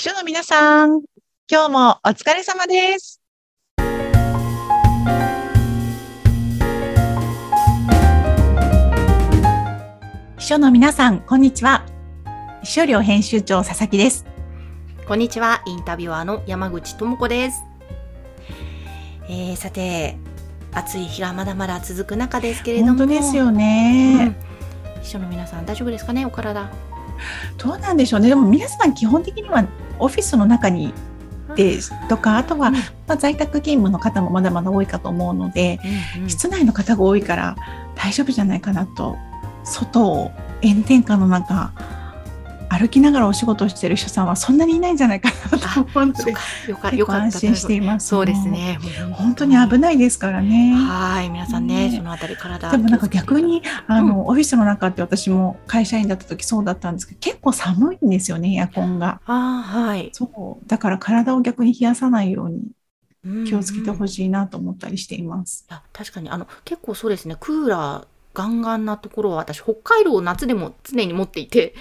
[0.00, 1.02] 秘書の皆さん、
[1.46, 3.20] 今日もお疲れ様です。
[10.38, 11.84] 秘書の皆さん、こんにちは。
[12.62, 14.24] 秘書寮編集長佐々木です。
[15.06, 17.62] こんにちは、インタビュアーの山口智子です。
[19.28, 20.16] えー、さて、
[20.72, 22.90] 暑い日がまだまだ続く中ですけれども。
[22.92, 24.28] 本当ですようね。
[24.28, 24.36] ん
[25.02, 26.70] 秘書の皆さん大丈夫ですかね、お体。
[27.58, 28.30] どうなんでしょうね。
[28.30, 29.62] でも皆さん基本的には
[30.00, 30.92] オフィスの中に
[31.56, 32.74] ですとか、あとは、うん。
[32.74, 35.80] まあ、在宅勤務の方もまだまだ多いかと思うので、
[36.16, 36.30] うんうん。
[36.30, 37.56] 室内の方が多いから
[37.96, 39.16] 大丈夫じゃないかなと
[39.64, 40.30] 外を
[40.62, 41.72] 炎天下の中
[42.70, 48.78] 歩きながらお仕事をしている人さんはそんなにいないんじゃないかなと思うので結構安心していますそうですね。
[49.12, 50.74] 本当に危ないですからね。
[50.74, 52.70] はい、皆さんね、ねそのあたり体。
[52.70, 59.20] でもなんか逆にあの、オフィスの中って私も会社員だった時そうだったんですけど結構寒いんですよねエアコンが。
[59.26, 60.10] あーはい。
[60.12, 63.90] そうだから体を逆に冷やさないように気をつけて。
[63.90, 65.66] ほしいなと思ったりしています。
[65.68, 71.74] いや確かにあの結構そうですねクーラーガンガンなところは私北海道を夏でも常に持っていて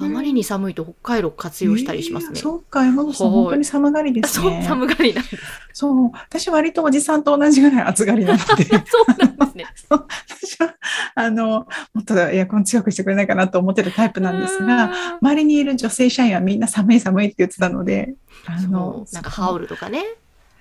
[0.00, 2.32] あまりに寒いと北海道活用したりしますね。
[2.36, 4.64] えーそうか山口さんはい本当に寒がりですそうね。
[4.66, 5.36] 寒がりなんです。
[5.72, 9.66] そう、私割とおじさんと同じぐらい暑がりなので、 そうなんですね。
[9.90, 10.74] 私は、
[11.14, 18.14] あの、もっとエアコン強くしてくれないかなと思ってるタイプなんですが、周りにいる女性社員はみんな寒い寒いって言ってたので、
[18.46, 20.04] あそのう、なんか羽織るとかね。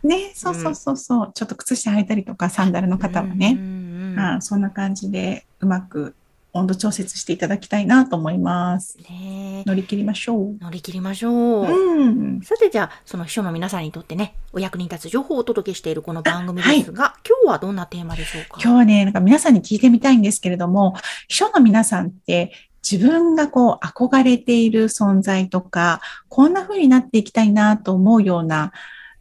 [0.04, 6.16] ね、そうそうそうそう、ちょっと靴下履いたりとか、サンダルの方はね、うんうんうんあそんな感じでうまく
[6.52, 8.98] 温度調節していただきたいなと思います。
[9.10, 10.58] ね乗り切りましょう。
[10.60, 11.66] 乗り切りましょう。
[11.66, 12.42] うん。
[12.42, 18.60] さてじゃあその秘書の皆さんにとってねお役に立つ情報をお届けしているこの番組ですが、今日はどんなテーマでしょうか？
[18.62, 20.96] 今日はね、なんか皆さんに聞いてみたいんですけれども、
[21.28, 22.52] 秘書の皆さんって
[22.90, 28.72] 自分がこう憧れている存在とか、こんな風になっていきたいなと思うような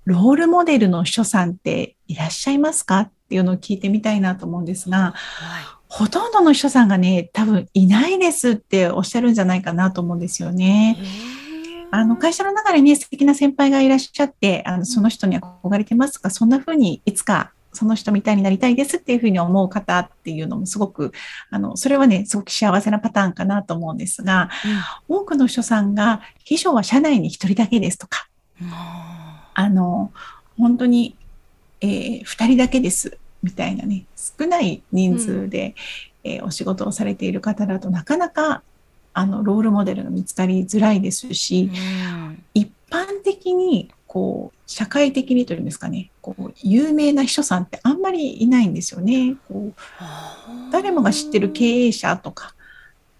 [0.05, 3.01] ロールモデルの秘書さんっていらっしゃいますか？
[3.01, 10.99] っていうのを聞いてみたいなと思うんですが、はほとんどの秘書さんがね、多分いないですっておっしゃるんじゃないかなと思うんですよいね。
[11.91, 21.13] あの会社の中でね、素敵な先輩がいらっしゃって、あのその人に憧れてますが、そんな風にいつかその人みたいになりたいですっていう風に思う方っていうのもすごく、
[21.51, 24.51] あの、それはね、すごく幸せなパターンかなと思うんですが、
[25.09, 28.29] 多くの秘書さんが、秘書は社内に一人だけですとか、
[28.61, 28.71] うん。
[28.73, 30.13] ああの、
[30.59, 31.17] 本当に、
[31.81, 35.75] えー二人だけですみたいなね、少ない人数で、
[36.25, 38.63] えーお仕事をされている方だとなかなか、
[39.15, 42.45] あの、ロールモデルが見つかりづらいですし、ーうん。
[42.55, 49.37] 一般的にこう社会的にというんですかねこう有名な秘書さんってあんまりいないんですよね。
[49.47, 49.75] こう
[50.73, 52.55] 誰もが知ってる経営者とか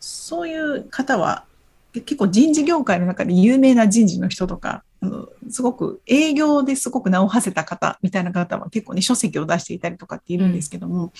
[0.01, 1.45] そういう方は
[1.93, 11.13] 結構人事業界の中で有名な人事の人とかあのすごく営業ですごく名を馳せた方みたいな方は結構ね書籍を出していたりとかっているんですけども、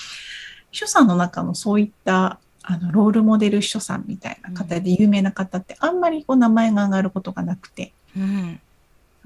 [0.71, 7.93] 秘書さんの中のそういったあのロールモデル秘書さんみたいな方で有名な方ってあんまりこう名前が上がることがなくて。
[8.17, 8.61] うん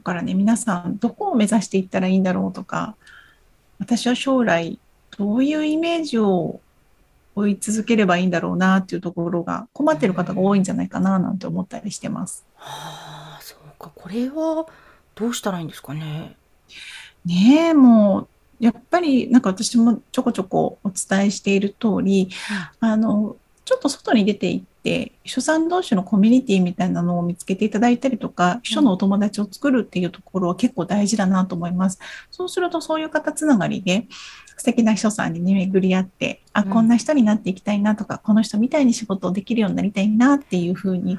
[0.02, 2.96] だからね、皆さん、どこを目指していったらいいんだろうとか、
[3.78, 4.80] 私は将来、
[5.16, 6.60] どういうイメージを
[7.34, 12.44] 追い続ければいいんだろうなっていうところが困ってる方が多いんじゃないかななんて思ったりしてます。
[12.54, 14.66] はあそうかこれは
[15.14, 16.36] どうしたらいいんですかね？
[17.24, 18.28] ねえ、も
[18.60, 22.28] う、やっぱりなんか私もちょこちょこお伝えしている通り、
[22.80, 31.98] あの、ちょっと外に出て行って、秘書さん同士のコミュニティみたいなのを見つけていただいたりとか、秘書のお友達を作るっていうところは結構大事だなと思います。
[32.30, 34.06] そうするとそういう方つながりで、
[34.56, 36.70] 素敵な秘書さんにね巡り合って、あ、うん。
[36.70, 41.18] こんな人になっていきたいなとか、この人みたいに仕事をできるようになりたいなっていうふうに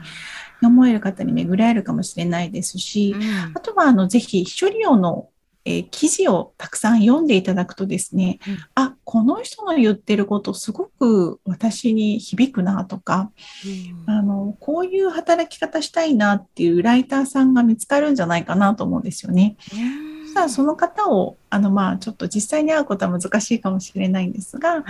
[0.62, 3.52] 思える方に巡り合えるかもしれないですし、うん。
[3.54, 5.30] あとは、あの、ぜひ、秘書利用の、
[5.66, 8.58] えー記事をたくさん読んでいただくとですね、うん。
[8.76, 13.32] あ、この人の言ってることすごく私に響くなとか、
[14.06, 19.56] あの、こういう働き方したいなっていうライターさんが見つかるんじゃないかなと思うんですよね。
[19.74, 20.24] うん。
[20.24, 24.84] そしたらその方を、あの、まあ、ちょっと実際に会うことは難しいかもしれないんですが、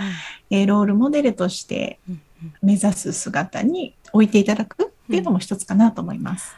[0.50, 2.52] えーロールモデルとしてうんうん。
[2.62, 6.54] 目指す姿に置いていただくっていうのも一つかなと思います。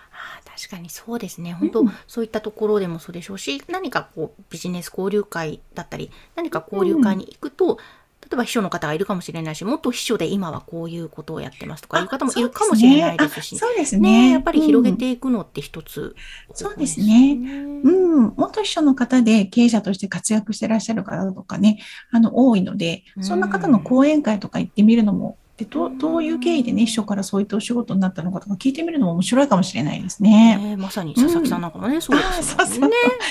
[0.46, 1.52] 確かにそうですね。
[1.52, 7.78] 本当、うんそういったところでもそうでしょうし何かこうビジネス交流会だったり何か交流会に行くと、
[8.22, 14.28] 例えば秘書の方がいるかもしれないし元秘書で今はこういうことをやってますとかいう方もいるかもしれないですしあそうですね。
[14.28, 14.31] ね。
[14.31, 16.16] やっぱり広げうんていくのって一つ、
[16.52, 17.38] そうですね。
[17.84, 18.16] うん。
[18.16, 21.78] うん、元秘書の方で経営者として活躍してらっしゃる方とかね、
[22.10, 30.58] あの、多いので、そんな方の講演会とか行ってみるのもでどどういう経緯でね秘書からそういったお仕事になったのかとか聞いてみるのも面白いかもしれないですね。
[30.58, 32.43] ねまさに佐々木さんなんかもね、そうですよね。
[32.43, 32.91] そうそう。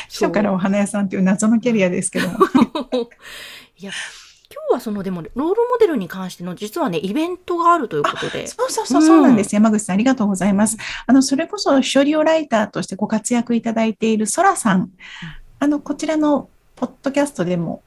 [0.09, 2.37] 秘書からお花屋さんっていう謎のキャリアですけども。
[3.77, 3.91] いや
[4.51, 8.47] 今日はそのでもロールモデルに関しての実はねイベントがあるということで。
[8.47, 10.77] そうそうそうそうなんです、山口さんありがとうございます。
[11.05, 14.89] あのそれこそ処理オライターとしてご活躍いただいているソラさん、
[15.59, 17.83] あのこちらのポッドキャストでも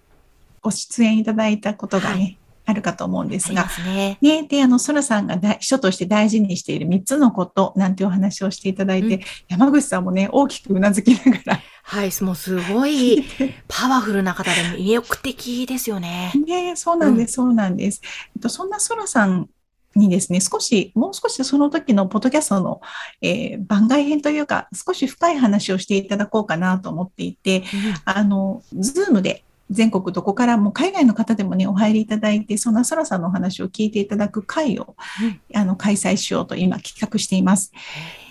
[0.62, 2.38] ご出演いただいたことがね、はい
[2.69, 11.61] あるかと思うんですが、ね、ね、で、あの、ソラさんが秘書として大事にしている3つのことなんてお話をしていただいて、うん、山口さんもね、大きくうなずきながら。
[11.82, 13.25] はい、もうすごい
[13.69, 16.31] パワフルな方で魅力的ですよね。
[16.47, 18.03] ね、そうなんです、うん、そうなんです。
[18.37, 19.49] えっと、そんなソラさん
[19.97, 22.82] にですね、少し、もう少しその時のポッドキャストの、
[23.23, 27.65] えー、番外編というか、少し深い話をしていただこうかなと思っていて、うん、
[28.05, 37.73] あの、ズームで全国どこからも海外の方でもね、お入りいただいて、そんなそらさんのお話を聞いていただく会を、うん、あの開催しようと今企画しています。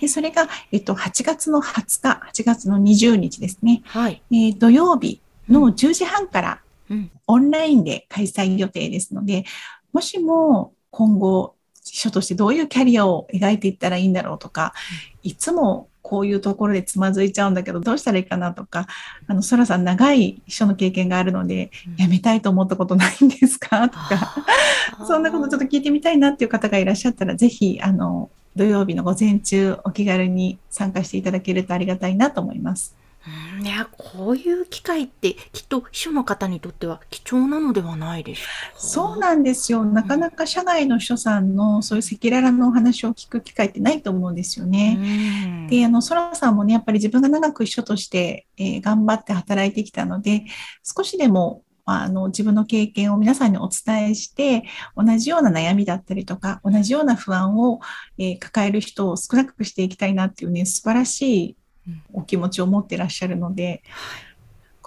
[0.00, 3.82] でそれが、えっと、8月の20日、8月の20日ですね。
[3.86, 6.60] はい、えー、土曜日の10時半から、
[7.26, 9.44] オンラインで開催予定ですので、
[9.92, 11.57] もしも今後、秘
[11.96, 14.74] 書としてどういうキャリアを描いていったらいいんだろうとか、
[15.22, 18.86] いつもこういうところでつまずいちゃうんだけど、どうしたらいいかなとか、
[19.26, 23.88] あの、そらさん長い秘書の経験があるので、辞めたいと思ったことないんですか？
[23.88, 24.34] とか、
[25.06, 32.96] そんなことちょっと聞いてみたいなっていう方がいらっしゃったら、ぜひ、あの、土曜日の午前中、お気軽に参加していただけるとありがたいなと思います。
[33.62, 38.52] いや、こういう機会ってきっと秘書の方にとっては貴重なのではないですか。
[38.76, 39.84] そうなんですよ。
[39.84, 45.66] なかなか社外の秘書さんのそういう赤裸々のお話を聞く機会ってないと思うんですよね。
[45.70, 50.44] で、あの、ソラさんもね、やっぱり自分が長く秘書として、えー、頑張って働いてきたので、
[50.82, 54.64] 少しでもあの自分の経験を皆さんにお伝えして、
[54.94, 57.80] 同じような悩みだったりとか、同じような不安を、
[58.18, 61.56] えー、抱える人を少なくしていきたいなっていうね、素晴らしい
[62.12, 63.82] お気持ちを持ってらっしゃるので、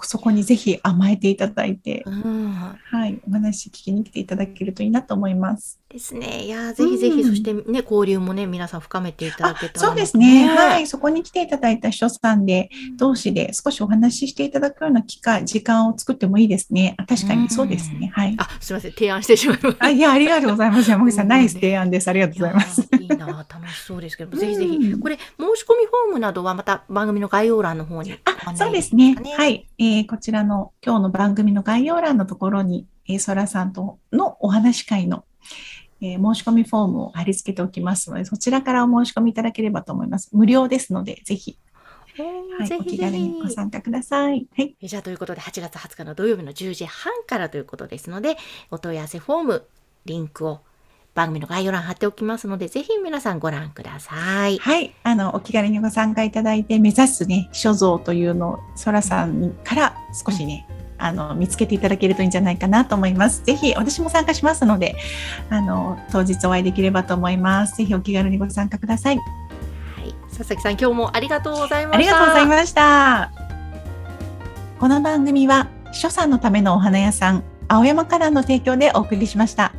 [0.06, 5.82] そこにぜひ甘えていただいて、うん、はい、お話聞きに来ていただけるといいなと思います。
[5.92, 6.44] ですね。
[6.44, 10.48] いやぜひぜひ、うん、そしてね、交流もね、皆さん深めていただけたら、そうですね。
[10.48, 10.86] はい。
[10.86, 16.94] そこに来ていただいた秘書さんで、同士で少しお話ししていただくような機会、時間を作ってもいいですね。
[16.98, 18.10] あ確かにそうですね。
[18.14, 18.34] はい。
[18.38, 18.92] あ、すみません。
[18.92, 19.84] 提案してしまいました。
[19.84, 20.90] あ、いや、ありがとうございます。
[20.90, 22.08] 山口さん、ナイス提案です。
[22.08, 22.88] ありがとうございます。
[22.98, 25.22] いいな、楽しそうですけど、ぜひぜひ、これ、申
[25.56, 29.14] し込みフォームなどはまた番組の概要欄の方に、あ、そうですね。
[29.36, 29.68] はい。
[29.78, 35.24] えー、こちらの今日の番組の概要欄のところに、えー、そらさんとのお話会の
[36.02, 40.30] えー、申し込みフォームを貼り付けておきますので、そちらからお申し込みいただければと思います。
[40.32, 41.56] 無料ですので、ぜひ。
[42.58, 44.46] はい、お気軽にご参加ください。
[44.54, 44.76] はい。
[44.82, 48.36] じゃあ、ということで、8月20日の土曜日の10時半からということですので、
[48.70, 49.66] お問い合わせフォーム、
[50.04, 50.60] リンクを
[51.14, 54.58] 番組の概要欄貼っておきますので、ぜひ皆さんご覧ください。
[54.58, 54.94] はい。
[55.02, 59.94] あの、お気軽にご参加いただいて、目指すね、所蔵というのを、そらさんから
[60.24, 60.66] 少しね、
[61.02, 63.44] あの見つけていただけるといいんじゃないかなと思います。
[63.44, 64.94] ぜひ私も参加しますので、
[65.50, 67.76] あの当日お会いできればと思います。
[67.76, 69.16] ぜひお気軽にご参加ください。
[69.16, 69.22] は
[70.02, 71.96] い、佐々木さん今日もありがとうございました。
[71.96, 73.32] ありがとうございました。
[74.78, 79.72] この番組は秘書さんのためのお花屋さん青山からの提供でお送りしました。